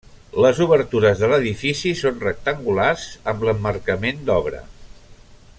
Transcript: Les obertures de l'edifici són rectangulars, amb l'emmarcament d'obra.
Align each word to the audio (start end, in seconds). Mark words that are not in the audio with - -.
Les 0.43 0.61
obertures 0.65 1.21
de 1.23 1.29
l'edifici 1.33 1.93
són 2.01 2.17
rectangulars, 2.25 3.07
amb 3.33 3.47
l'emmarcament 3.49 4.29
d'obra. 4.31 4.65